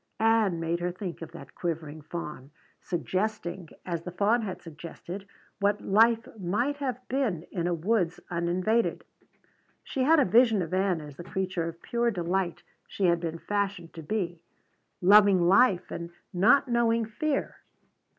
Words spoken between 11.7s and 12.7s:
pure delight